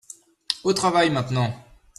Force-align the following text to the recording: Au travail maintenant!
Au 0.63 0.73
travail 0.73 1.11
maintenant! 1.11 1.53